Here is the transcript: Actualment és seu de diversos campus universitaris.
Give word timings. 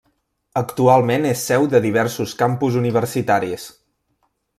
Actualment 0.59 1.27
és 1.31 1.43
seu 1.49 1.67
de 1.73 1.81
diversos 1.83 2.33
campus 2.39 2.79
universitaris. 2.81 3.67